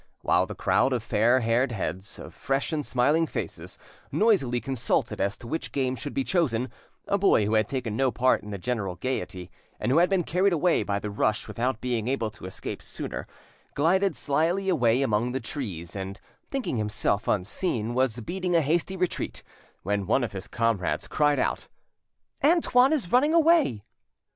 [0.21, 3.77] While the crowd of fair haired heads, of fresh and smiling faces,
[4.11, 6.71] noisily consulted as to which game should be chosen,
[7.07, 10.23] a boy who had taken no part in the general gaiety, and who had been
[10.23, 13.27] carried away by the rush without being able to escape sooner,
[13.75, 19.43] glided slyly away among the trees, and, thinking himself unseen, was beating a hasty retreat,
[19.83, 21.67] when one of his comrades cried out—
[22.43, 23.83] "Antoine is running away!"